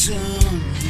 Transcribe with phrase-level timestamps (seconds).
[0.00, 0.89] soon.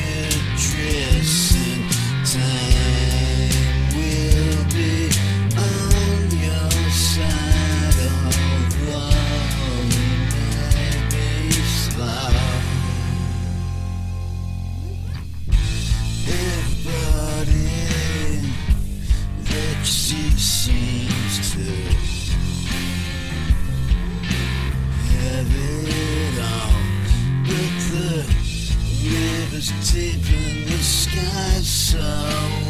[31.91, 31.99] so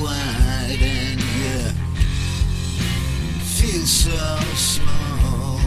[0.02, 1.58] wide and you
[3.44, 4.16] feel so
[4.54, 5.60] small.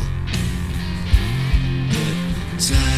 [1.92, 2.93] But time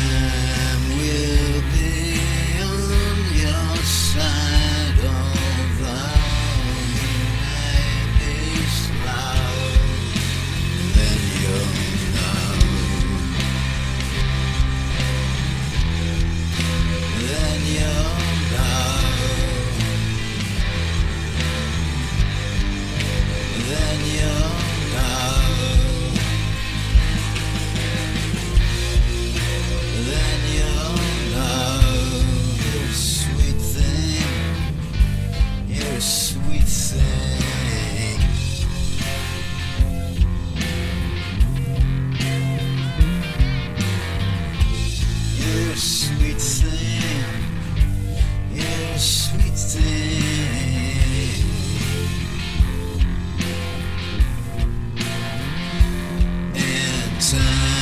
[57.19, 57.74] time.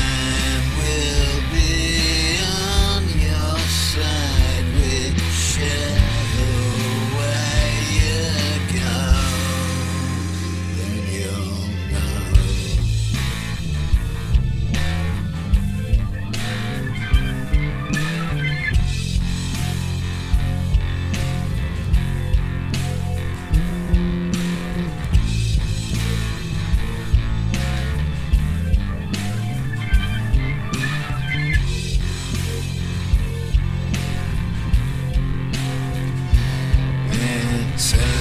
[37.75, 38.12] Say